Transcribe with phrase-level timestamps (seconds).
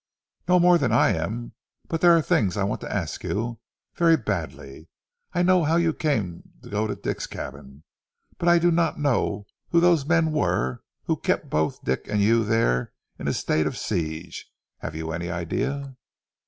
[0.47, 1.53] "Not more than I am.
[1.87, 3.59] But there are things I want to ask you,
[3.93, 4.87] very badly.
[5.31, 7.83] I know how you came to go to Dick's cabin,
[8.39, 12.43] but I do not know who those men were who kept both Dick and you
[12.43, 14.47] there in a state of siege.
[14.79, 15.95] Have you any idea?"